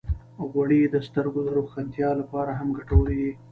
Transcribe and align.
غوړې 0.49 0.81
د 0.87 0.95
سترګو 1.07 1.39
د 1.45 1.49
روښانتیا 1.57 2.09
لپاره 2.21 2.51
هم 2.59 2.67
ګټورې 2.77 3.15
دي. 3.21 3.31